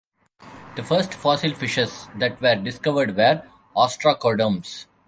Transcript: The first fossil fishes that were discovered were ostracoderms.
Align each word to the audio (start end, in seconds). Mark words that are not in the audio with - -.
The 0.75 0.81
first 0.83 1.13
fossil 1.13 1.53
fishes 1.53 2.07
that 2.15 2.41
were 2.41 2.55
discovered 2.55 3.15
were 3.15 3.43
ostracoderms. 3.77 4.87